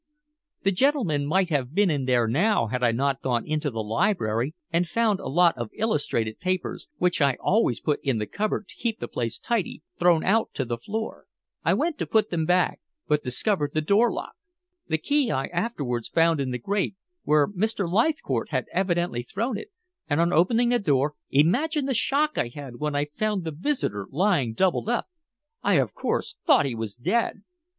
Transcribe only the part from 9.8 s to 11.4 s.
thrown out on to the floor.